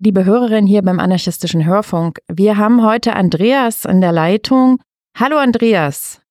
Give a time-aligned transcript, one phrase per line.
[0.00, 2.20] liebe Hörerin hier beim anarchistischen Hörfunk.
[2.26, 4.80] Wir haben heute Andreas in der Leitung.
[5.18, 6.24] Hallo Andreas.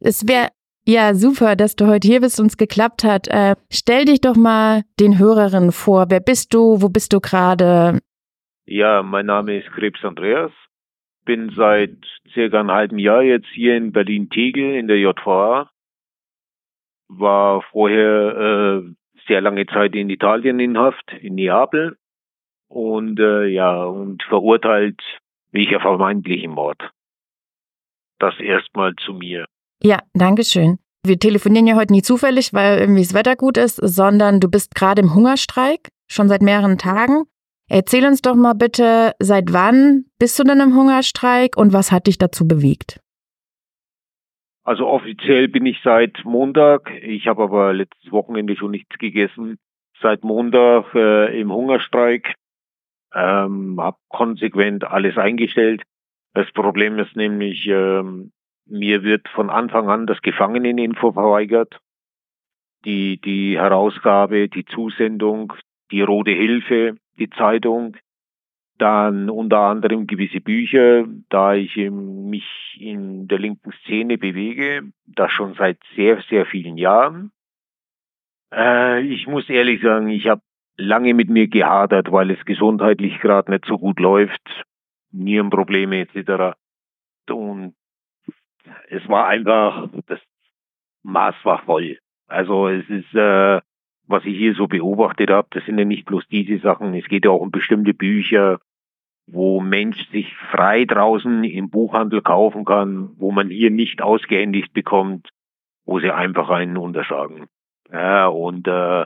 [0.00, 0.50] Es wäre
[0.86, 3.28] ja super, dass du heute hier bist und es geklappt hat.
[3.28, 6.06] Äh, stell dich doch mal den Hörerinnen vor.
[6.10, 6.82] Wer bist du?
[6.82, 7.98] Wo bist du gerade?
[8.66, 10.52] Ja, mein Name ist Krebs Andreas.
[11.24, 11.96] Bin seit
[12.34, 15.70] circa einem halben Jahr jetzt hier in Berlin-Tegel in der JVA.
[17.08, 18.94] War vorher äh,
[19.26, 21.96] sehr lange Zeit in Italien in Haft, in Neapel.
[22.68, 25.00] Und äh, ja, und verurteilt
[25.52, 26.90] wegen vermeintlichen Mord.
[28.18, 29.46] Das erstmal zu mir.
[29.82, 30.78] Ja, danke schön.
[31.04, 34.74] Wir telefonieren ja heute nie zufällig, weil irgendwie das Wetter gut ist, sondern du bist
[34.74, 37.24] gerade im Hungerstreik, schon seit mehreren Tagen.
[37.70, 42.06] Erzähl uns doch mal bitte, seit wann bist du denn im Hungerstreik und was hat
[42.06, 43.00] dich dazu bewegt?
[44.64, 49.58] Also offiziell bin ich seit Montag, ich habe aber letztes Wochenende schon nichts gegessen,
[50.02, 52.34] seit Montag äh, im Hungerstreik,
[53.14, 55.82] ähm, habe konsequent alles eingestellt.
[56.34, 58.32] Das Problem ist nämlich, ähm,
[58.66, 61.80] mir wird von Anfang an das Gefangeneninfo verweigert.
[62.84, 65.52] Die, die Herausgabe, die Zusendung,
[65.90, 67.96] die Rote Hilfe, die Zeitung,
[68.78, 72.46] dann unter anderem gewisse Bücher, da ich mich
[72.78, 77.32] in der linken Szene bewege, das schon seit sehr, sehr vielen Jahren.
[78.54, 80.42] Äh, ich muss ehrlich sagen, ich habe
[80.78, 84.64] lange mit mir gehadert, weil es gesundheitlich gerade nicht so gut läuft,
[85.10, 86.56] Nierenprobleme etc.
[87.28, 87.74] Und
[88.88, 90.20] es war einfach, das
[91.02, 91.98] Maß war voll.
[92.28, 93.60] Also es ist, äh,
[94.06, 97.24] was ich hier so beobachtet habe, das sind ja nicht bloß diese Sachen, es geht
[97.24, 98.60] ja auch um bestimmte Bücher,
[99.26, 105.28] wo Mensch sich frei draußen im Buchhandel kaufen kann, wo man hier nicht ausgehändigt bekommt,
[105.84, 107.46] wo sie einfach einen untersagen.
[107.90, 109.04] Ja, und äh,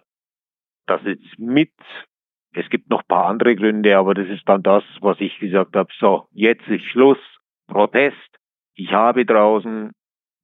[0.86, 1.72] das ist mit,
[2.54, 5.90] es gibt noch paar andere Gründe, aber das ist dann das, was ich gesagt habe,
[5.98, 7.18] so, jetzt ist Schluss,
[7.66, 8.38] Protest,
[8.74, 9.92] ich habe draußen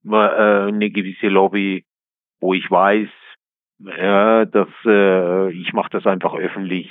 [0.05, 1.85] äh, eine gewisse Lobby,
[2.41, 3.09] wo ich weiß,
[3.81, 6.91] ja, dass äh, ich mache das einfach öffentlich.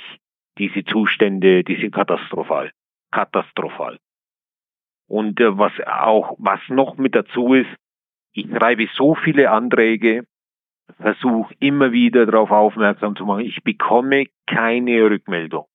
[0.58, 2.72] Diese Zustände, die sind katastrophal,
[3.10, 3.98] katastrophal.
[5.06, 7.70] Und äh, was auch, was noch mit dazu ist,
[8.32, 10.24] ich schreibe so viele Anträge,
[10.96, 13.44] versuche immer wieder darauf aufmerksam zu machen.
[13.44, 15.66] Ich bekomme keine Rückmeldung,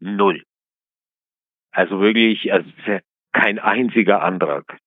[0.00, 0.42] null.
[1.70, 2.68] Also wirklich, also
[3.32, 4.78] kein einziger Antrag.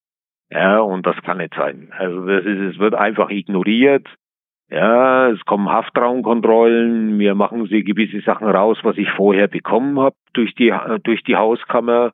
[0.50, 1.94] Ja, und das kann nicht sein.
[1.97, 4.07] Also das ist, es wird einfach ignoriert.
[4.69, 10.16] Ja, es kommen Haftraumkontrollen, wir machen sie gewisse Sachen raus, was ich vorher bekommen habe
[10.33, 10.73] durch die
[11.03, 12.13] durch die Hauskammer.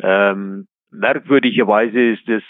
[0.00, 2.42] Ähm, merkwürdigerweise ist es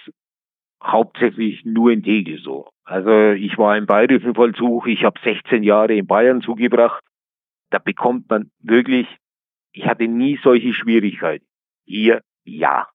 [0.82, 2.70] hauptsächlich nur in Tegel so.
[2.84, 7.02] Also ich war im bayerischen Vollzug, ich habe 16 Jahre in Bayern zugebracht.
[7.70, 9.06] Da bekommt man wirklich,
[9.72, 11.46] ich hatte nie solche Schwierigkeiten.
[11.84, 12.88] Hier ja.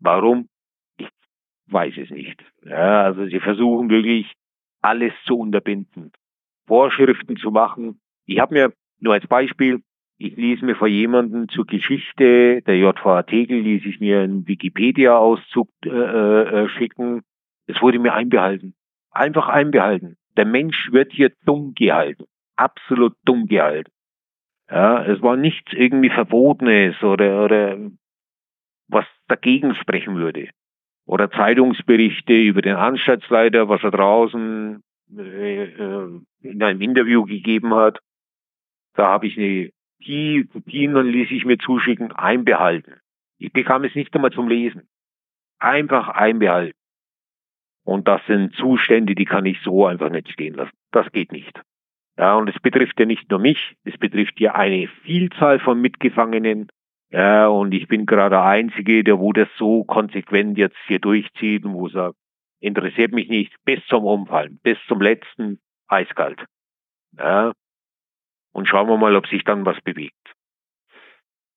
[0.00, 0.48] Warum?
[0.98, 1.08] Ich
[1.66, 2.42] weiß es nicht.
[2.64, 4.32] Ja, also sie versuchen wirklich
[4.80, 6.10] alles zu unterbinden,
[6.66, 8.00] Vorschriften zu machen.
[8.26, 9.82] Ich habe mir nur als Beispiel,
[10.22, 15.68] ich ließ mir vor jemandem zur Geschichte der JVA Tegel, ließ ich mir einen Wikipedia-Auszug
[15.84, 17.22] äh, äh, schicken.
[17.66, 18.74] Es wurde mir einbehalten.
[19.10, 20.16] Einfach einbehalten.
[20.36, 22.24] Der Mensch wird hier dumm gehalten.
[22.56, 23.90] Absolut dumm gehalten.
[24.70, 27.78] Ja, es war nichts irgendwie Verbotenes oder, oder
[28.88, 30.48] was dagegen sprechen würde.
[31.04, 34.82] Oder Zeitungsberichte über den Anstaltsleiter, was er draußen
[35.18, 37.98] äh, äh, in einem Interview gegeben hat.
[38.94, 39.70] Da habe ich eine,
[40.06, 43.00] die Kopien dann ließ ich mir zuschicken, einbehalten.
[43.38, 44.88] Ich bekam es nicht einmal zum Lesen.
[45.58, 46.76] Einfach einbehalten.
[47.84, 50.76] Und das sind Zustände, die kann ich so einfach nicht stehen lassen.
[50.92, 51.60] Das geht nicht.
[52.16, 56.68] Ja, und es betrifft ja nicht nur mich, es betrifft ja eine Vielzahl von Mitgefangenen,
[57.12, 61.64] ja, und ich bin gerade der Einzige, der wo das so konsequent jetzt hier durchzieht
[61.64, 62.16] und wo sagt,
[62.58, 66.42] interessiert mich nicht, bis zum Umfallen, bis zum letzten eiskalt.
[67.18, 67.52] Ja.
[68.52, 70.34] Und schauen wir mal, ob sich dann was bewegt.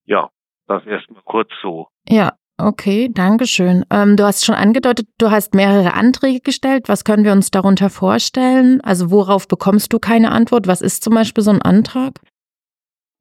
[0.05, 0.29] Ja,
[0.67, 1.87] das erstmal kurz so.
[2.07, 3.85] Ja, okay, danke schön.
[3.91, 6.87] Ähm, du hast schon angedeutet, du hast mehrere Anträge gestellt.
[6.87, 8.81] Was können wir uns darunter vorstellen?
[8.81, 10.67] Also worauf bekommst du keine Antwort?
[10.67, 12.19] Was ist zum Beispiel so ein Antrag?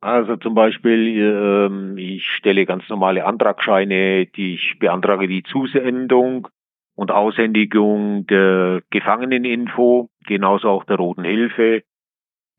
[0.00, 6.48] Also zum Beispiel, ähm, ich stelle ganz normale Antragsscheine, die ich beantrage die Zusendung
[6.94, 11.84] und Aushändigung der Gefangeneninfo, genauso auch der Roten Hilfe.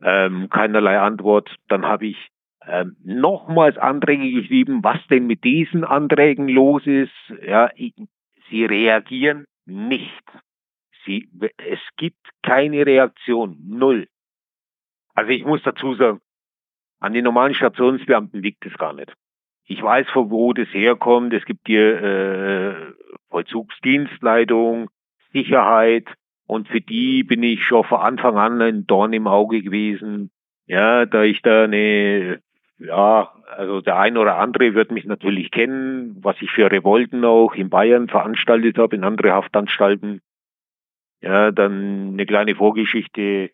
[0.02, 1.56] Ähm, keinerlei Antwort.
[1.68, 2.30] Dann habe ich
[2.68, 7.14] ähm, nochmals Anträge geschrieben, was denn mit diesen Anträgen los ist.
[7.46, 7.70] Ja,
[8.50, 10.24] sie reagieren nicht.
[11.06, 14.08] Sie, es gibt keine Reaktion, null.
[15.14, 16.20] Also ich muss dazu sagen,
[17.00, 19.14] An den normalen Stationsbeamten liegt es gar nicht.
[19.66, 21.34] Ich weiß, von wo das herkommt.
[21.34, 22.94] Es gibt hier äh,
[23.30, 24.90] Vollzugsdienstleitung,
[25.34, 26.08] Sicherheit.
[26.48, 30.32] Und für die bin ich schon von Anfang an ein Dorn im Auge gewesen.
[30.68, 32.42] Ja, da ich da eine,
[32.78, 37.54] ja, also der ein oder andere wird mich natürlich kennen, was ich für Revolten auch
[37.56, 40.22] in Bayern veranstaltet habe, in andere Haftanstalten.
[41.22, 43.52] Ja, dann eine kleine Vorgeschichte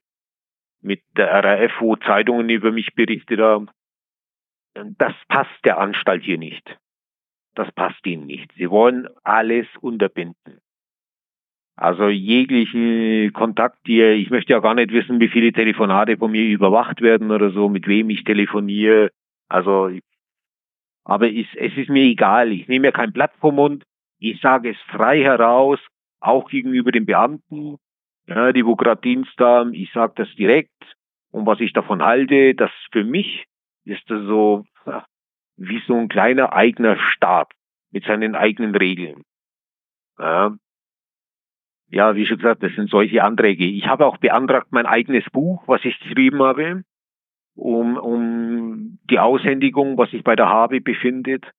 [0.81, 3.69] mit der RAF, wo Zeitungen über mich berichtet haben.
[4.73, 6.77] Das passt der Anstalt hier nicht.
[7.55, 8.51] Das passt ihnen nicht.
[8.57, 10.61] Sie wollen alles unterbinden.
[11.81, 16.43] Also jegliche Kontakt hier, ich möchte ja gar nicht wissen, wie viele Telefonate von mir
[16.43, 19.09] überwacht werden oder so, mit wem ich telefoniere.
[19.49, 19.89] Also,
[21.03, 22.51] aber ich, es ist mir egal.
[22.51, 23.83] Ich nehme ja kein Blatt vom Mund.
[24.19, 25.79] Ich sage es frei heraus,
[26.19, 27.77] auch gegenüber den Beamten,
[28.27, 29.73] ja, die wo gerade Dienst haben.
[29.73, 30.69] Ich sage das direkt.
[31.31, 33.45] Und was ich davon halte, das für mich
[33.85, 34.67] ist das so
[35.57, 37.51] wie so ein kleiner eigener Staat
[37.89, 39.23] mit seinen eigenen Regeln.
[40.19, 40.55] Ja,
[41.91, 43.65] ja, wie schon gesagt, das sind solche Anträge.
[43.65, 46.83] Ich habe auch beantragt mein eigenes Buch, was ich geschrieben habe,
[47.55, 51.51] um, um die Aushändigung, was sich bei der Habe befindet.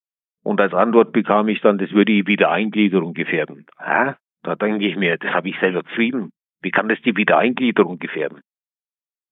[0.43, 3.67] Und als Antwort bekam ich dann, das würde die Wiedereingliederung gefährden.
[3.79, 4.15] Hä?
[4.43, 6.33] Da denke ich mir, das habe ich selber geschrieben.
[6.63, 8.41] Wie kann das die Wiedereingliederung gefährden?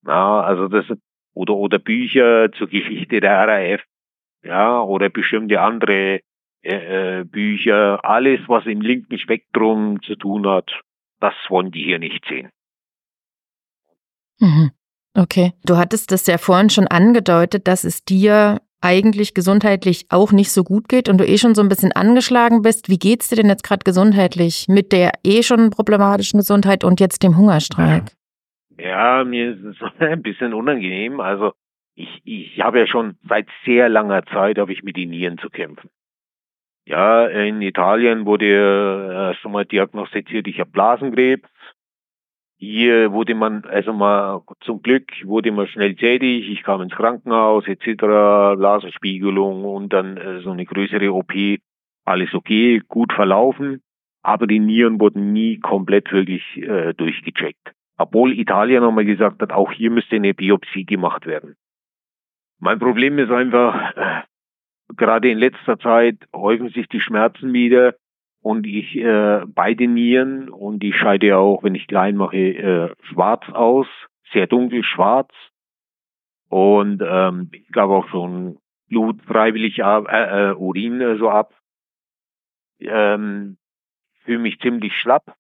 [0.03, 0.85] Na, also das,
[1.35, 3.83] oder, oder Bücher zur Geschichte der RAF,
[4.43, 6.21] ja, oder bestimmte andere
[6.63, 10.81] äh, äh, Bücher, alles, was im linken Spektrum zu tun hat,
[11.21, 12.51] das wollen die hier nicht sehen.
[14.41, 14.71] Mhm.
[15.15, 15.53] Okay.
[15.65, 20.65] Du hattest das ja vorhin schon angedeutet, dass es dir eigentlich gesundheitlich auch nicht so
[20.65, 22.89] gut geht und du eh schon so ein bisschen angeschlagen bist.
[22.89, 27.23] Wie geht's dir denn jetzt gerade gesundheitlich mit der eh schon problematischen Gesundheit und jetzt
[27.23, 28.13] dem Hungerstreik?
[28.79, 31.21] Ja, mir ist es ein bisschen unangenehm.
[31.21, 31.53] Also
[31.95, 35.51] ich, ich habe ja schon seit sehr langer Zeit habe ich mit den Nieren zu
[35.51, 35.91] kämpfen.
[36.87, 41.49] Ja, in Italien wurde erst einmal diagnostiziert, ich habe Blasenkrebs.
[42.59, 46.51] Hier wurde man, also mal zum Glück wurde man schnell tätig.
[46.51, 48.03] Ich kam ins Krankenhaus etc.
[48.59, 51.33] Blasenspiegelung und dann äh, so eine größere OP.
[52.05, 53.83] Alles okay, gut verlaufen,
[54.23, 57.73] aber die Nieren wurden nie komplett wirklich äh, durchgecheckt.
[57.97, 61.57] Obwohl Italien nochmal gesagt hat, auch hier müsste eine Biopsie gemacht werden.
[62.59, 64.23] Mein Problem ist einfach, äh,
[64.97, 67.95] gerade in letzter Zeit häufen sich die Schmerzen wieder
[68.43, 73.49] und ich äh, beide Nieren und ich scheide auch, wenn ich klein mache, äh, schwarz
[73.53, 73.87] aus,
[74.33, 75.31] sehr dunkel schwarz
[76.51, 78.59] und ähm, ich gab auch schon
[78.89, 81.55] Blut freiwillig ab, äh, äh, Urin äh, so ab.
[82.81, 83.57] Ähm,
[84.25, 85.37] fühle mich ziemlich schlapp.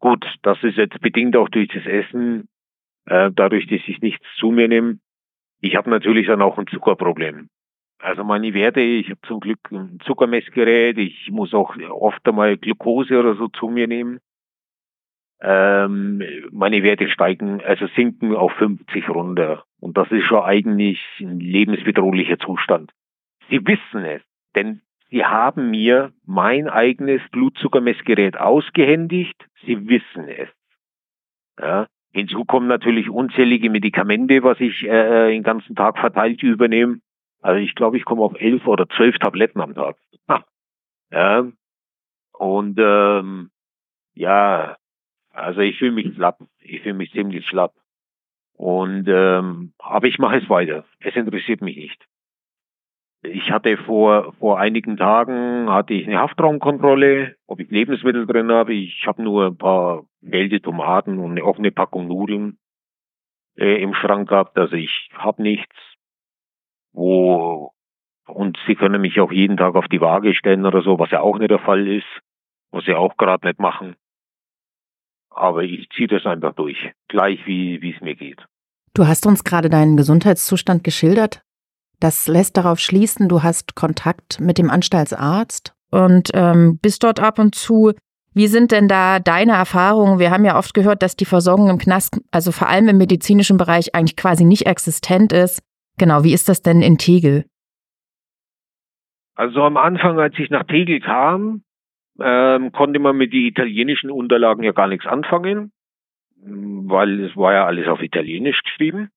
[0.00, 2.48] Gut, das ist jetzt bedingt auch durch das Essen,
[3.06, 4.98] äh, dadurch, dass ich nichts zu mir nehme.
[5.60, 7.48] Ich habe natürlich dann auch ein Zuckerproblem.
[8.04, 13.18] Also meine Werte, ich habe zum Glück ein Zuckermessgerät, ich muss auch oft einmal Glucose
[13.18, 14.20] oder so zu mir nehmen.
[15.40, 19.64] Ähm, meine Werte steigen, also sinken auf 50 runter.
[19.80, 22.92] Und das ist schon eigentlich ein lebensbedrohlicher Zustand.
[23.48, 24.20] Sie wissen es,
[24.54, 29.48] denn sie haben mir mein eigenes Blutzuckermessgerät ausgehändigt.
[29.64, 30.50] Sie wissen es.
[31.58, 31.86] Ja.
[32.12, 37.00] Hinzu kommen natürlich unzählige Medikamente, was ich äh, den ganzen Tag verteilt übernehme.
[37.44, 39.96] Also ich glaube, ich komme auf elf oder zwölf Tabletten am Tag.
[40.30, 40.46] Ha.
[41.10, 41.46] Ja.
[42.32, 43.50] Und ähm,
[44.14, 44.78] ja,
[45.30, 46.38] also ich fühle mich schlapp.
[46.60, 47.74] Ich fühle mich ziemlich schlapp.
[48.54, 50.86] Und ähm, aber ich mache es weiter.
[51.00, 52.06] Es interessiert mich nicht.
[53.22, 58.72] Ich hatte vor vor einigen Tagen hatte ich eine Haftraumkontrolle, ob ich Lebensmittel drin habe.
[58.72, 62.56] Ich habe nur ein paar gelbe Tomaten und eine offene Packung Nudeln
[63.58, 64.56] äh, im Schrank gehabt.
[64.56, 65.76] Also ich habe nichts
[66.94, 67.72] wo
[68.26, 71.20] und sie können mich auch jeden Tag auf die Waage stellen oder so, was ja
[71.20, 72.06] auch nicht der Fall ist,
[72.70, 73.96] was sie auch gerade nicht machen.
[75.28, 78.42] Aber ich ziehe das einfach durch, gleich wie wie es mir geht.
[78.94, 81.42] Du hast uns gerade deinen Gesundheitszustand geschildert.
[82.00, 87.38] Das lässt darauf schließen, du hast Kontakt mit dem Anstaltsarzt und ähm, bist dort ab
[87.38, 87.92] und zu.
[88.32, 90.18] Wie sind denn da deine Erfahrungen?
[90.18, 93.56] Wir haben ja oft gehört, dass die Versorgung im Knast, also vor allem im medizinischen
[93.56, 95.62] Bereich, eigentlich quasi nicht existent ist.
[95.98, 97.44] Genau, wie ist das denn in Tegel?
[99.34, 101.62] Also am Anfang, als ich nach Tegel kam,
[102.20, 105.72] ähm, konnte man mit den italienischen Unterlagen ja gar nichts anfangen,
[106.36, 109.10] weil es war ja alles auf Italienisch geschrieben.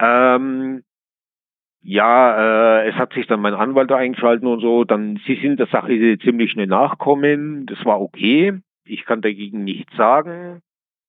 [0.00, 0.82] Ähm,
[1.80, 4.84] ja, äh, es hat sich dann mein Anwalt eingeschalten und so.
[4.84, 7.66] Dann, sie sind der Sache ziemlich schnell nachkommen.
[7.66, 8.60] Das war okay.
[8.84, 10.60] Ich kann dagegen nichts sagen.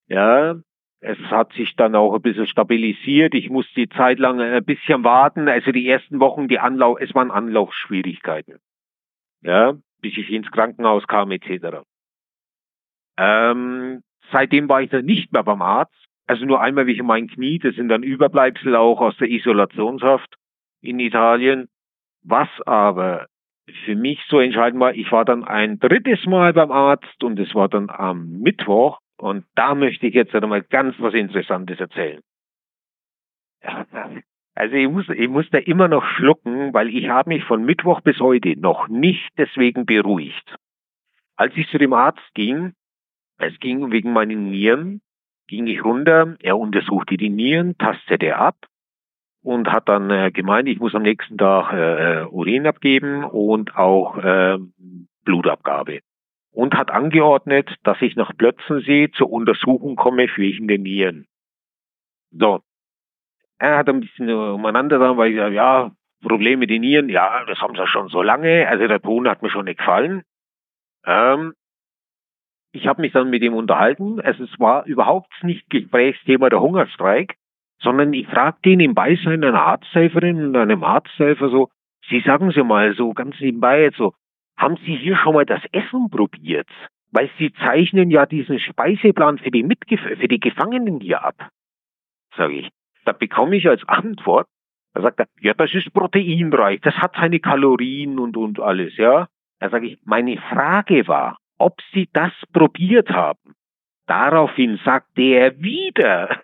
[0.07, 0.55] Ja,
[1.01, 3.33] Es hat sich dann auch ein bisschen stabilisiert.
[3.33, 5.47] Ich musste die Zeit lang ein bisschen warten.
[5.47, 8.59] Also die ersten Wochen, die Anlauf, es waren Anlaufschwierigkeiten.
[9.41, 11.83] Ja, bis ich ins Krankenhaus kam, etc.
[13.17, 14.01] Ähm,
[14.31, 15.95] seitdem war ich dann nicht mehr beim Arzt.
[16.27, 17.59] Also nur einmal wegen mein Knie.
[17.59, 20.35] Das sind dann Überbleibsel auch aus der Isolationshaft
[20.81, 21.69] in Italien.
[22.23, 23.27] Was aber
[23.85, 27.55] für mich so entscheidend war, ich war dann ein drittes Mal beim Arzt und es
[27.55, 32.21] war dann am Mittwoch und da möchte ich jetzt einmal ganz was Interessantes erzählen.
[34.55, 38.01] Also ich muss, ich muss da immer noch schlucken, weil ich habe mich von Mittwoch
[38.01, 40.55] bis heute noch nicht deswegen beruhigt.
[41.35, 42.73] Als ich zu dem Arzt ging,
[43.37, 45.01] es ging wegen meinen Nieren,
[45.47, 48.57] ging ich runter, er untersuchte die Nieren, tastete ab
[49.41, 54.17] und hat dann äh, gemeint, ich muss am nächsten Tag äh, Urin abgeben und auch
[54.17, 54.57] äh,
[55.23, 56.01] Blutabgabe.
[56.51, 61.27] Und hat angeordnet, dass ich nach Plötzensee zur Untersuchung komme für den Nieren.
[62.31, 62.61] So.
[63.59, 65.91] Er hat ein bisschen umeinander dann, weil ich sage, ja,
[66.21, 68.67] Probleme mit den Nieren, ja, das haben sie schon so lange.
[68.67, 70.23] Also der Ton hat mir schon nicht gefallen.
[71.05, 71.53] Ähm,
[72.71, 74.19] ich habe mich dann mit ihm unterhalten.
[74.21, 77.35] Also es war überhaupt nicht Gesprächsthema der Hungerstreik,
[77.81, 81.69] sondern ich fragte ihn im Beisein einer Arzthelferin und einem Arzthelfer so,
[82.09, 84.13] Sie sagen Sie mal so ganz nebenbei so,
[84.59, 86.67] haben Sie hier schon mal das Essen probiert?
[87.11, 91.49] Weil Sie zeichnen ja diesen Speiseplan für die, Mitgef für die Gefangenen hier ab.
[92.37, 92.69] Sage ich.
[93.05, 94.47] Da bekomme ich als Antwort,
[94.93, 99.27] da sagt er, ja, das ist proteinreich, das hat seine Kalorien und, und alles, ja.
[99.59, 103.55] Da sage ich, meine Frage war, ob Sie das probiert haben.
[104.07, 106.41] Daraufhin sagte er wieder,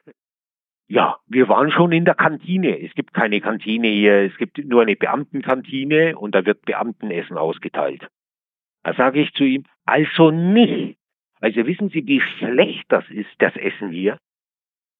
[0.87, 2.79] ja, wir waren schon in der Kantine.
[2.79, 8.07] Es gibt keine Kantine hier, es gibt nur eine Beamtenkantine und da wird Beamtenessen ausgeteilt.
[8.83, 10.97] Da sage ich zu ihm, also nicht.
[11.41, 14.19] Also wissen Sie, wie schlecht das ist, das Essen hier?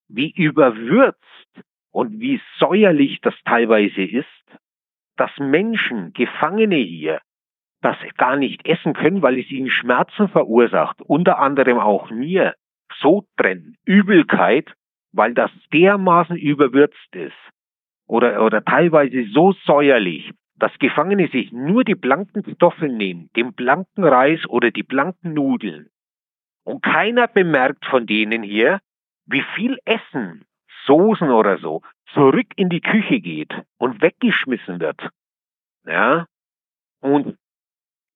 [0.07, 4.25] Wie überwürzt und wie säuerlich das teilweise ist,
[5.17, 7.21] dass Menschen, Gefangene hier,
[7.81, 12.55] das gar nicht essen können, weil es ihnen Schmerzen verursacht, unter anderem auch mir,
[12.99, 14.73] Sodbrennen, Übelkeit
[15.15, 17.35] weil das dermaßen überwürzt ist
[18.05, 24.03] oder, oder teilweise so säuerlich, dass Gefangene sich nur die blanken Kartoffeln nehmen, den blanken
[24.03, 25.89] Reis oder die blanken Nudeln.
[26.63, 28.79] Und keiner bemerkt von denen hier,
[29.25, 30.45] wie viel Essen,
[30.85, 31.81] Soßen oder so,
[32.13, 35.09] zurück in die Küche geht und weggeschmissen wird.
[35.85, 36.27] Ja.
[36.99, 37.37] Und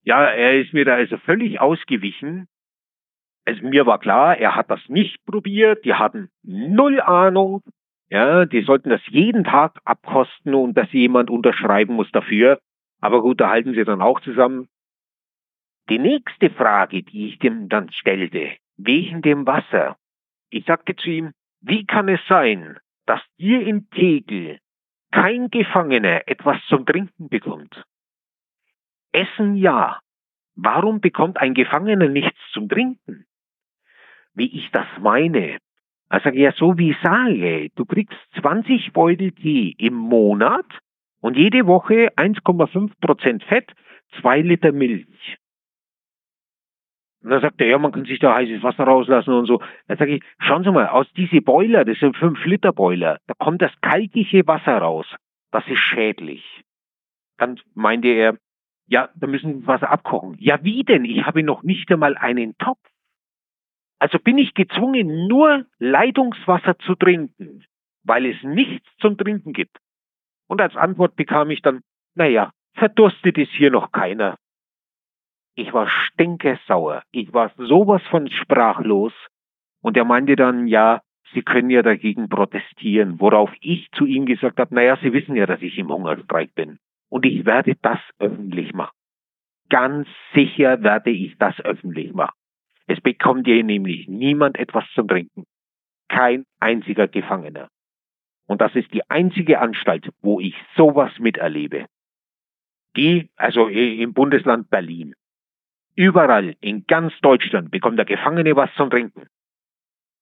[0.02, 2.48] ja, er ist mir da also völlig ausgewichen
[3.44, 7.62] also mir war klar, er hat das nicht probiert, die hatten null Ahnung,
[8.10, 12.60] ja, die sollten das jeden Tag abkosten und dass jemand unterschreiben muss dafür.
[13.00, 14.68] Aber gut, da halten sie dann auch zusammen.
[15.88, 19.96] Die nächste Frage, die ich dem dann stellte, wegen dem Wasser.
[20.50, 24.58] Ich sagte zu ihm, wie kann es sein, dass hier in Tegel
[25.12, 27.84] kein Gefangener etwas zum Trinken bekommt?
[29.12, 30.00] Essen ja.
[30.56, 33.24] Warum bekommt ein Gefangener nichts zum Trinken?
[34.34, 35.58] Wie ich das meine.
[36.08, 40.66] Also ja, so wie ich sage, du kriegst 20 Beutel Tee im Monat
[41.20, 43.70] und jede Woche 1,5 Prozent Fett,
[44.20, 45.36] zwei Liter Milch.
[47.22, 49.62] Und dann sagt er, ja, man kann sich da heißes Wasser rauslassen und so.
[49.86, 53.34] Dann sage ich, schauen Sie mal, aus diese Boiler, das sind 5 Liter Boiler, da
[53.34, 55.06] kommt das kalkige Wasser raus.
[55.52, 56.62] Das ist schädlich.
[57.36, 58.36] Dann meinte er,
[58.86, 60.36] ja, da müssen wir Wasser abkochen.
[60.40, 61.04] Ja, wie denn?
[61.04, 62.80] Ich habe noch nicht einmal einen Topf.
[64.00, 67.64] Also bin ich gezwungen, nur Leitungswasser zu trinken,
[68.02, 69.76] weil es nichts zum Trinken gibt.
[70.48, 71.82] Und als Antwort bekam ich dann,
[72.14, 74.36] naja, verdurstet ist hier noch keiner.
[75.54, 77.02] Ich war stinkesauer.
[77.12, 79.12] Ich war sowas von sprachlos.
[79.82, 81.02] Und er meinte dann, ja,
[81.32, 85.46] Sie können ja dagegen protestieren, worauf ich zu ihm gesagt habe, naja, Sie wissen ja,
[85.46, 86.78] dass ich im Hungerstreik bin.
[87.10, 88.96] Und ich werde das öffentlich machen.
[89.68, 92.39] Ganz sicher werde ich das öffentlich machen.
[92.90, 95.44] Es bekommt hier nämlich niemand etwas zum Trinken.
[96.08, 97.68] Kein einziger Gefangener.
[98.48, 101.86] Und das ist die einzige Anstalt, wo ich sowas miterlebe.
[102.96, 105.14] Die, also im Bundesland Berlin.
[105.94, 109.28] Überall in ganz Deutschland bekommt der Gefangene was zum Trinken.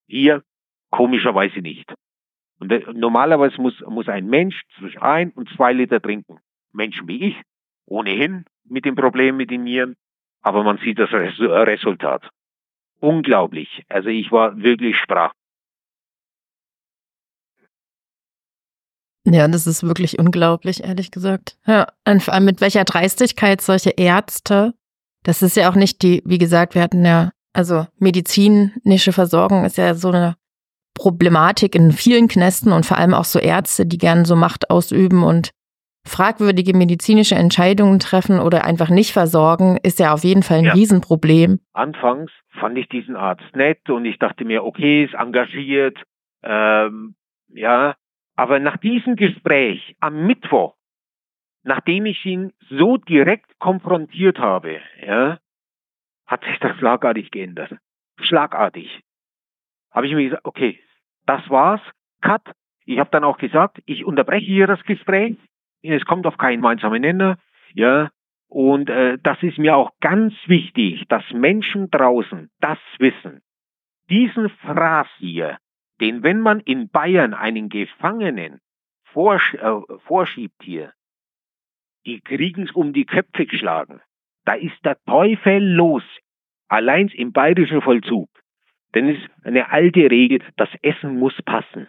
[0.07, 0.43] Hier
[0.91, 1.91] komischerweise nicht.
[2.61, 6.39] Und äh, normalerweise muss, muss ein Mensch zwischen ein und zwei Liter trinken.
[6.75, 7.43] Menschen wie ich,
[7.87, 9.97] ohnehin mit dem Problem mit den Nieren,
[10.43, 12.29] aber man sieht das Resultat
[13.01, 13.85] unglaublich.
[13.89, 15.33] Also ich war wirklich sprach.
[19.25, 21.59] Ja, das ist wirklich unglaublich, ehrlich gesagt.
[21.67, 24.75] Ja, und vor allem mit welcher Dreistigkeit solche Ärzte,
[25.23, 29.77] das ist ja auch nicht die, wie gesagt, wir hatten ja, also medizinische Versorgung ist
[29.77, 30.37] ja so eine
[30.95, 35.23] Problematik in vielen Knästen und vor allem auch so Ärzte, die gern so Macht ausüben
[35.23, 35.51] und
[36.07, 40.73] fragwürdige medizinische Entscheidungen treffen oder einfach nicht versorgen, ist ja auf jeden Fall ein ja.
[40.73, 41.61] Riesenproblem.
[41.75, 46.03] Anfangs fand ich diesen Arzt nett und ich dachte mir, okay, ist engagiert,
[46.43, 47.15] ähm,
[47.49, 47.97] ja.
[48.37, 50.77] Aber nach diesem Gespräch am Mittwoch,
[51.65, 55.39] nachdem ich ihn so direkt konfrontiert habe, ja,
[56.27, 57.75] hat sich das schlagartig geändert.
[58.21, 59.01] Schlagartig.
[59.91, 60.79] Habe ich mir gesagt, okay,
[61.27, 61.81] das war's,
[62.21, 62.43] cut.
[62.85, 65.37] Ich habe dann auch gesagt, ich unterbreche hier das Gespräch.
[65.83, 67.39] Es kommt auf keinen gemeinsamen Nenner.
[67.75, 68.11] Ja,
[68.49, 73.43] und äh, das ist mir auch ganz wichtig, dass Menschen draußen das wissen.
[74.09, 75.59] Diesen Phras hier,
[76.01, 78.61] den wenn man in Bayern einen Gefangenen
[79.05, 80.93] vorsch äh, vorschiebt hier,
[82.07, 84.01] die kriegen's um die Köpfe geschlagen.
[84.45, 86.03] Da ist der Teufel los.
[86.69, 88.31] Allein im bayerischen Vollzug.
[88.95, 91.89] Denn es ist eine alte Regel, das Essen muss passen.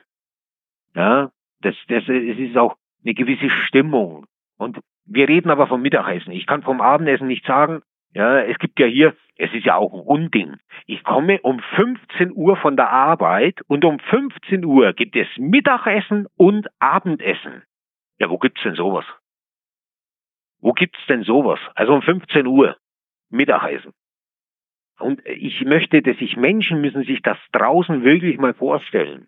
[0.94, 2.76] Ja, das, das, es ist auch
[3.06, 4.26] eine gewisse Stimmung.
[4.58, 6.32] Und wir reden aber vom Mittagessen.
[6.32, 7.82] Ich kann vom Abendessen nicht sagen,
[8.14, 10.58] ja, es gibt ja hier, es ist ja auch ein Unding.
[10.86, 16.28] Ich komme um 15 Uhr von der Arbeit und um 15 Uhr gibt es Mittagessen
[16.38, 17.64] und Abendessen.
[18.20, 19.06] Ja, wo gibt's denn sowas?
[20.60, 21.60] Wo gibt's denn sowas?
[21.76, 22.78] Also um 15 Uhr
[23.30, 23.94] Mittagessen.
[25.00, 29.28] Und ich möchte, dass sich Menschen müssen sich das draußen wirklich mal vorstellen.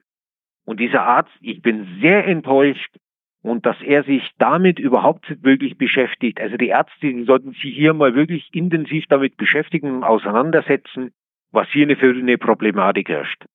[0.66, 2.98] Und dieser Arzt, ich bin sehr enttäuscht
[3.42, 6.40] und dass er sich damit überhaupt wirklich beschäftigt.
[6.40, 11.12] Also die Ärzte, die sollten sich hier mal wirklich intensiv damit beschäftigen und auseinandersetzen,
[11.52, 13.46] was hier eine für eine Problematik herrscht.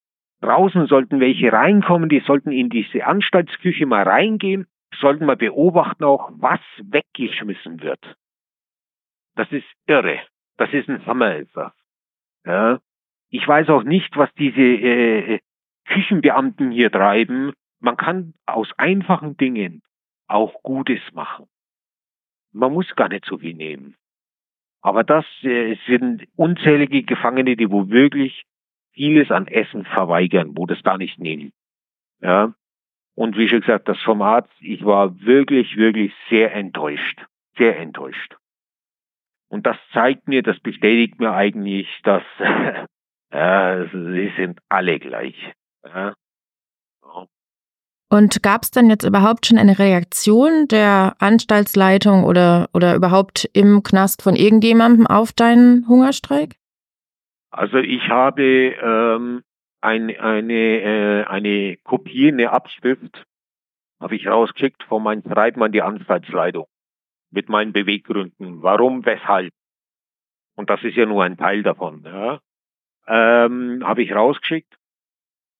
[0.41, 6.31] Draußen sollten welche reinkommen, die sollten in diese Anstaltsküche mal reingehen, sollten mal beobachten auch,
[6.37, 8.17] was weggeschmissen wird.
[9.35, 10.21] Das ist irre.
[10.57, 11.43] Das ist ein Hammer.
[12.45, 12.81] Ja.
[13.29, 15.41] Ich weiß auch nicht, was diese äh,
[15.87, 17.53] Küchenbeamten hier treiben.
[17.87, 19.81] Man kann aus einfachen Dingen
[20.27, 21.47] auch Gutes machen.
[22.53, 23.95] Man muss gar nicht so viel nehmen.
[24.81, 28.45] Aber das äh, sind unzählige Gefangene, die wo wirklich
[28.91, 31.53] vieles an Essen verweigern, wo das gar nicht nehmen.
[32.21, 32.55] Ja.
[33.15, 37.25] Und wie schon gesagt, das vom Arzt, ich war wirklich, wirklich sehr enttäuscht.
[37.57, 38.37] Sehr enttäuscht.
[39.47, 42.25] Und das zeigt mir, das bestätigt mir eigentlich, dass
[43.33, 45.37] ja, sie sind alle gleich.
[45.85, 46.17] Ja.
[48.09, 53.83] Und gab es dann jetzt überhaupt schon eine Reaktion der Anstaltsleitung oder, oder überhaupt im
[53.83, 56.55] Knast von irgendjemandem auf deinen Hungerstreik?
[57.51, 59.43] Also ich habe ähm,
[59.81, 63.25] ein, eine, äh, eine Kopie, eine Abschrift,
[63.99, 66.67] habe ich rausgeschickt von meinem Schreiben an die Anstaltsleitung
[67.31, 68.63] mit meinen Beweggründen.
[68.63, 69.53] Warum, weshalb?
[70.55, 72.03] Und das ist ja nur ein Teil davon.
[72.05, 72.41] Ja.
[73.09, 74.76] Ähm, habe ich rausgeschickt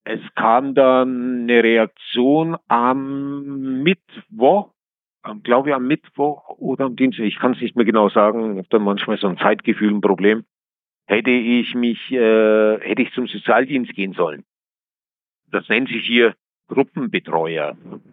[0.07, 4.73] es kam dann eine Reaktion am Mittwoch,
[5.43, 8.59] glaube ich am Mittwoch oder am Dienstag, ich kann es nicht mehr genau sagen, ich
[8.59, 10.45] habe da manchmal so ein Zeitgefühl, ein Problem,
[11.09, 14.45] hätte ich mich, äh, hätte ich zum Sozialdienst gehen sollen.
[15.51, 16.37] Das nennt sich hier
[16.69, 17.77] Gruppenbetreuer.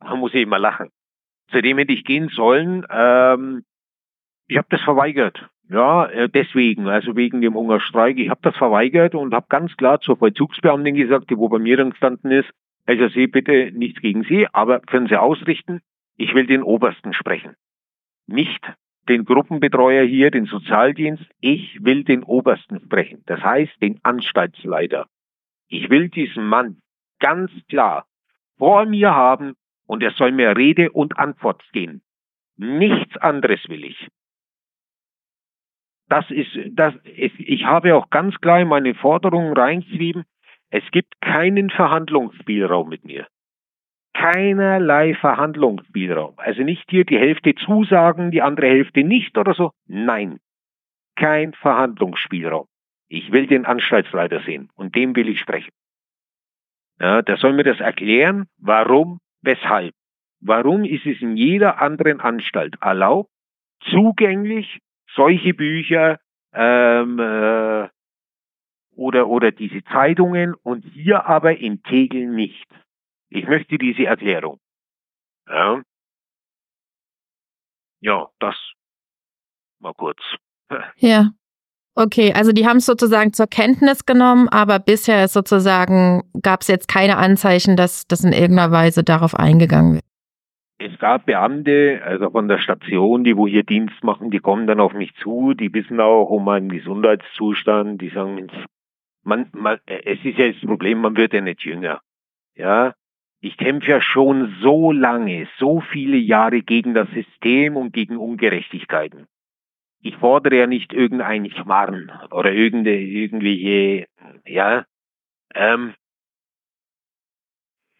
[0.00, 0.90] da muss ich immer lachen.
[1.50, 2.86] Zudem hätte ich gehen sollen.
[2.90, 3.64] Ähm,
[4.46, 5.50] ich habe das verweigert.
[5.70, 8.18] Ja, äh, deswegen, also wegen dem Hungerstreik.
[8.18, 11.76] Ich habe das verweigert und habe ganz klar zur Vollzugsbeamtin gesagt, die wo bei mir
[11.76, 12.50] dann gestanden ist,
[12.86, 15.80] also Sie bitte nichts gegen Sie, aber können Sie ausrichten,
[16.16, 17.56] ich will den Obersten sprechen.
[18.26, 18.60] Nicht
[19.08, 23.22] den Gruppenbetreuer hier, den Sozialdienst, ich will den Obersten sprechen.
[23.26, 25.06] Das heißt, den Anstaltsleiter.
[25.68, 26.78] Ich will diesen Mann
[27.20, 28.06] ganz klar
[28.58, 29.54] vor mir haben
[29.86, 32.02] und er soll mir Rede und Antwort geben.
[32.56, 34.08] Nichts anderes will ich
[36.14, 40.24] das ist, das ich habe auch ganz klar in meine Forderungen reingeschrieben,
[40.70, 43.26] es gibt keinen Verhandlungsspielraum mit mir.
[44.12, 46.34] Keinerlei Verhandlungsspielraum.
[46.36, 49.72] Also nicht hier die Hälfte zusagen, die andere Hälfte nicht oder so.
[49.86, 50.38] Nein.
[51.16, 52.66] Kein Verhandlungsspielraum.
[53.08, 55.72] Ich will den Anstaltsleiter sehen und dem will ich sprechen.
[57.00, 59.92] Ja, der soll mir das erklären, warum, weshalb.
[60.40, 63.30] Warum ist es in jeder anderen Anstalt erlaubt,
[63.80, 64.80] zugänglich
[65.14, 66.18] solche Bücher
[66.52, 67.88] ähm, äh,
[68.96, 72.66] oder, oder diese Zeitungen und hier aber in Tegel nicht.
[73.28, 74.60] Ich möchte diese Erklärung.
[75.48, 75.82] Ja,
[78.00, 78.56] ja das
[79.80, 80.20] mal kurz.
[80.96, 81.30] Ja.
[81.96, 86.66] Okay, also die haben es sozusagen zur Kenntnis genommen, aber bisher ist sozusagen, gab es
[86.66, 90.04] jetzt keine Anzeichen, dass das in irgendeiner Weise darauf eingegangen wird.
[90.78, 94.80] Es gab Beamte, also von der Station, die wo hier Dienst machen, die kommen dann
[94.80, 98.48] auf mich zu, die wissen auch um meinen Gesundheitszustand, die sagen,
[99.22, 102.00] man, man, es ist ja das Problem, man wird ja nicht jünger.
[102.56, 102.94] Ja,
[103.40, 109.26] ich kämpfe ja schon so lange, so viele Jahre gegen das System und gegen Ungerechtigkeiten.
[110.00, 114.06] Ich fordere ja nicht irgendeinen Schmarrn oder irgende, irgendwelche,
[114.46, 114.84] ja,
[115.54, 115.94] ähm,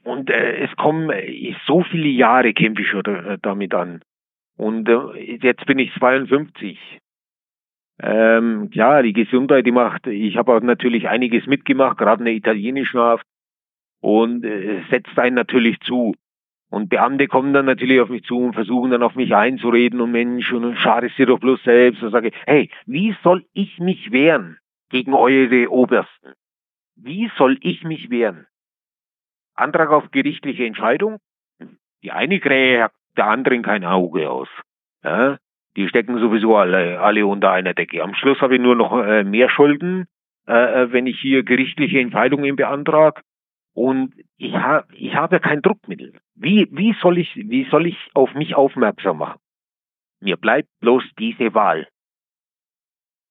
[0.05, 4.03] und äh, es kommen äh, so viele Jahre kämpfe ich schon äh, damit an.
[4.57, 6.79] Und äh, jetzt bin ich 52.
[8.01, 12.35] Ähm, ja, die Gesundheit, die macht, ich habe auch natürlich einiges mitgemacht, gerade in der
[12.35, 13.27] italienischen Haft.
[14.01, 16.15] Und äh, setzt einen natürlich zu.
[16.71, 20.11] Und Beamte kommen dann natürlich auf mich zu und versuchen dann auf mich einzureden und
[20.11, 22.03] Mensch, und schadest dir doch bloß selbst.
[22.03, 24.59] Und sage, hey, wie soll ich mich wehren
[24.91, 26.35] gegen eure Obersten?
[26.97, 28.47] Wie soll ich mich wehren?
[29.55, 31.19] Antrag auf gerichtliche Entscheidung.
[32.03, 34.49] Die eine Krähe der anderen kein Auge aus.
[35.03, 35.39] Ja?
[35.77, 38.03] Die stecken sowieso alle, alle unter einer Decke.
[38.03, 40.07] Am Schluss habe ich nur noch äh, mehr Schulden,
[40.47, 43.23] äh, äh wenn ich hier gerichtliche Entscheidungen beantrage.
[43.73, 46.13] Und ich habe ich habe kein Druckmittel.
[46.37, 49.41] Wie, wie soll ich, wie soll ich auf mich aufmerksam machen?
[50.21, 51.89] Mir bleibt bloß diese Wahl.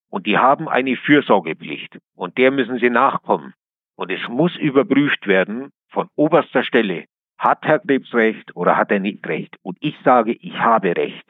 [0.09, 1.97] Und die haben eine Fürsorgepflicht.
[2.15, 3.53] Und der müssen sie nachkommen.
[3.95, 7.05] Und es muss überprüft werden von oberster Stelle.
[7.37, 9.55] Hat Herr Krebs recht oder hat er nicht recht?
[9.61, 11.25] Und ich sage, ich habe recht.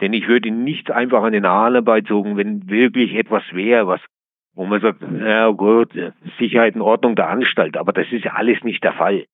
[0.00, 4.00] Denn ich würde nicht einfach an den Haaren beizogen, wenn wirklich etwas wäre, was,
[4.54, 5.92] wo man sagt, ja gut,
[6.38, 7.76] Sicherheit und Ordnung der Anstalt.
[7.76, 9.26] Aber das ist ja alles nicht der Fall.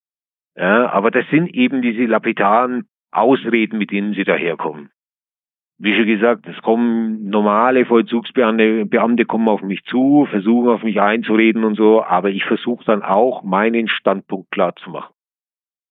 [0.56, 4.90] Ja, aber das sind eben diese lapidaren Ausreden, mit denen sie daherkommen.
[5.80, 11.00] Wie schon gesagt, es kommen normale Vollzugsbeamte Beamte kommen auf mich zu, versuchen auf mich
[11.00, 15.14] einzureden und so, aber ich versuche dann auch meinen Standpunkt klar zu machen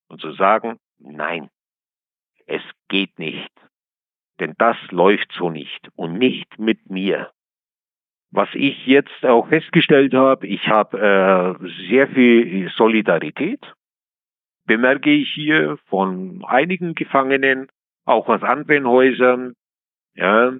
[0.09, 1.49] und zu sagen, nein,
[2.47, 3.51] es geht nicht.
[4.39, 7.31] Denn das läuft so nicht und nicht mit mir.
[8.31, 13.73] Was ich jetzt auch festgestellt habe, ich habe äh, sehr viel Solidarität,
[14.65, 17.67] bemerke ich hier von einigen Gefangenen,
[18.05, 19.55] auch aus anderen Häusern.
[20.17, 20.53] Ja,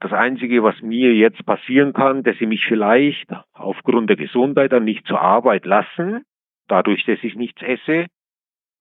[0.00, 4.84] das Einzige, was mir jetzt passieren kann, dass sie mich vielleicht aufgrund der Gesundheit dann
[4.84, 6.24] nicht zur Arbeit lassen,
[6.66, 8.06] dadurch, dass ich nichts esse,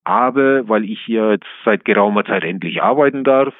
[0.03, 3.53] aber weil ich hier jetzt seit geraumer Zeit endlich arbeiten darf,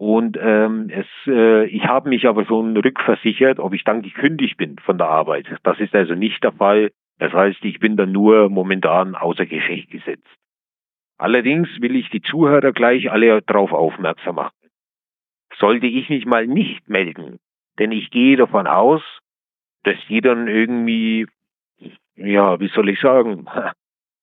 [0.00, 4.78] und ähm, es, äh, ich habe mich aber schon rückversichert, ob ich dann gekündigt bin
[4.78, 5.46] von der Arbeit.
[5.62, 6.90] Das ist also nicht der Fall.
[7.18, 10.26] Das heißt, ich bin dann nur momentan außer Gefecht gesetzt.
[11.18, 14.59] Allerdings will ich die Zuhörer gleich alle darauf aufmerksam machen.
[15.60, 17.38] Sollte ich mich mal nicht melden,
[17.78, 19.02] denn ich gehe davon aus,
[19.84, 21.26] dass die dann irgendwie,
[22.16, 23.46] ja, wie soll ich sagen,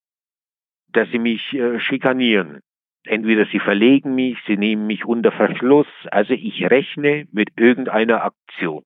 [0.89, 2.61] dass sie mich äh, schikanieren.
[3.03, 5.87] Entweder sie verlegen mich, sie nehmen mich unter Verschluss.
[6.11, 8.83] Also ich rechne mit irgendeiner Aktion.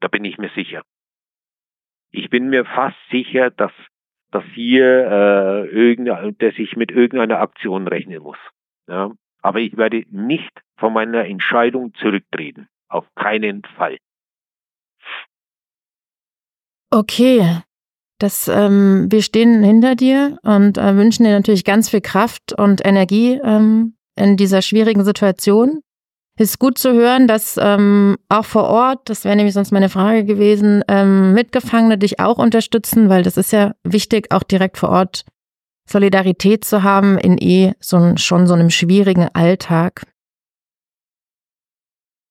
[0.00, 0.82] Da bin ich mir sicher.
[2.10, 3.72] Ich bin mir fast sicher, dass,
[4.32, 8.38] dass hier äh, irgendein, dass ich mit irgendeiner Aktion rechnen muss.
[8.88, 9.12] Ja?
[9.42, 12.68] Aber ich werde nicht von meiner Entscheidung zurücktreten.
[12.88, 13.98] Auf keinen Fall.
[16.90, 17.62] Okay,
[18.18, 22.84] das, ähm, wir stehen hinter dir und äh, wünschen dir natürlich ganz viel Kraft und
[22.84, 25.80] Energie ähm, in dieser schwierigen Situation.
[26.38, 30.24] Ist gut zu hören, dass ähm, auch vor Ort, das wäre nämlich sonst meine Frage
[30.24, 35.24] gewesen, ähm, Mitgefangene dich auch unterstützen, weil das ist ja wichtig, auch direkt vor Ort
[35.90, 40.06] Solidarität zu haben in eh so schon so einem schwierigen Alltag.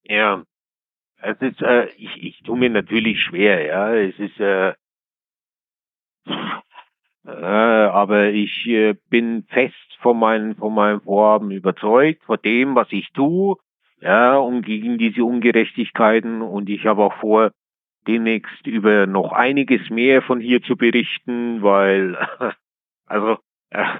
[0.03, 0.43] Ja,
[1.21, 3.93] es ist, äh, ich, ich tue mir natürlich schwer, ja.
[3.93, 4.73] Es ist, äh,
[7.25, 12.87] äh, aber ich äh, bin fest von meinem, von meinem Vorhaben überzeugt, von dem, was
[12.91, 13.57] ich tue,
[14.01, 16.41] ja, und gegen diese Ungerechtigkeiten.
[16.41, 17.51] Und ich habe auch vor,
[18.07, 22.17] demnächst über noch einiges mehr von hier zu berichten, weil,
[23.05, 23.37] also,
[23.71, 23.99] äh,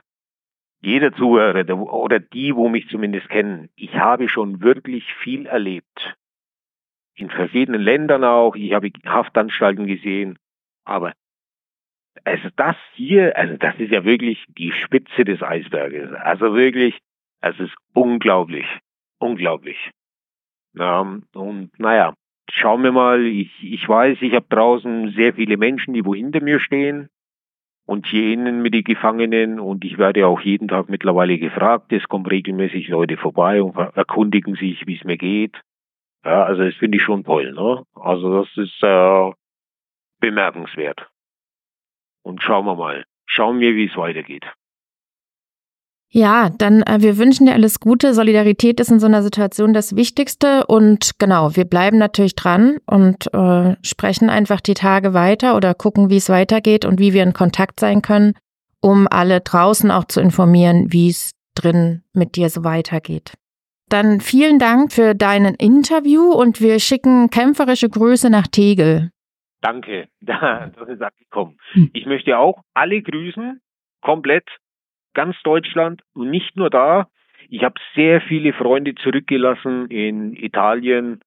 [0.82, 6.16] jeder Zuhörer oder die, wo mich zumindest kennen, ich habe schon wirklich viel erlebt.
[7.16, 8.56] In verschiedenen Ländern auch.
[8.56, 10.40] Ich habe Haftanstalten gesehen.
[10.86, 11.14] Aber
[12.24, 16.14] also das hier, also das ist ja wirklich die Spitze des Eisberges.
[16.14, 16.98] Also wirklich,
[17.42, 18.66] es ist unglaublich,
[19.20, 19.92] unglaublich.
[20.74, 21.02] Ja,
[21.34, 22.14] und naja,
[22.50, 26.42] schauen wir mal, ich, ich weiß, ich habe draußen sehr viele Menschen, die wo hinter
[26.42, 27.10] mir stehen
[27.90, 32.28] und innen mit den Gefangenen und ich werde auch jeden Tag mittlerweile gefragt, es kommen
[32.28, 35.60] regelmäßig Leute vorbei und erkundigen sich, wie es mir geht.
[36.24, 37.84] Ja, also das finde ich schon toll, ne?
[37.96, 39.32] Also das ist äh,
[40.20, 41.10] bemerkenswert.
[42.22, 43.06] Und schauen wir mal.
[43.26, 44.46] Schauen wir, wie es weitergeht.
[46.12, 48.16] Ja, dann äh, wir wünschen dir alles Gute.
[48.16, 53.32] Solidarität ist in so einer Situation das Wichtigste und genau, wir bleiben natürlich dran und
[53.34, 57.34] äh, sprechen einfach die Tage weiter oder gucken, wie es weitergeht und wie wir in
[57.34, 58.34] Kontakt sein können,
[58.82, 63.34] um alle draußen auch zu informieren, wie es drin mit dir so weitergeht.
[63.90, 69.12] Dann vielen Dank für deinen Interview und wir schicken kämpferische Grüße nach Tegel.
[69.62, 71.58] Danke, das ist angekommen.
[71.74, 71.92] Hm.
[71.94, 73.62] Ich möchte auch alle grüßen,
[74.02, 74.48] komplett
[75.20, 77.10] ganz Deutschland und nicht nur da.
[77.50, 81.20] Ich habe sehr viele Freunde zurückgelassen in Italien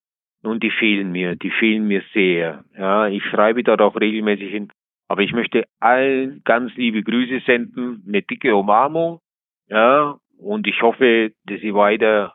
[0.42, 2.64] und die fehlen mir, die fehlen mir sehr.
[2.74, 4.72] Ja, ich schreibe dort auch regelmäßig hin.
[5.08, 9.20] Aber ich möchte allen ganz liebe Grüße senden, eine dicke Umarmung.
[9.68, 12.34] Ja, und ich hoffe, dass sie weiter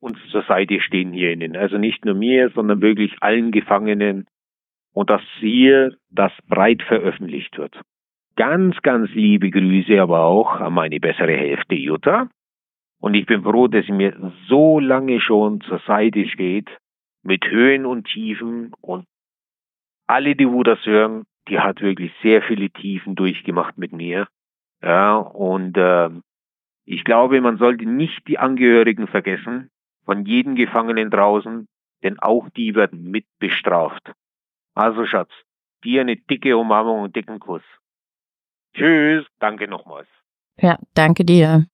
[0.00, 1.56] uns zur Seite stehen hier innen.
[1.56, 4.26] Also nicht nur mir, sondern wirklich allen Gefangenen
[4.92, 7.80] und dass hier das breit veröffentlicht wird.
[8.38, 12.28] Ganz, ganz liebe Grüße aber auch an meine bessere Hälfte Jutta.
[13.00, 16.68] Und ich bin froh, dass sie mir so lange schon zur Seite steht,
[17.24, 18.70] mit Höhen und Tiefen.
[18.80, 19.06] Und
[20.06, 24.28] alle, die wo das hören, die hat wirklich sehr viele Tiefen durchgemacht mit mir.
[24.84, 26.10] Ja, und äh,
[26.84, 29.68] ich glaube, man sollte nicht die Angehörigen vergessen
[30.04, 31.66] von jedem Gefangenen draußen,
[32.04, 34.12] denn auch die werden mit bestraft.
[34.76, 35.32] Also Schatz,
[35.82, 37.64] dir eine dicke Umarmung und dicken Kuss.
[38.78, 40.08] Tschüss, danke nochmals.
[40.60, 41.66] Ja, danke dir.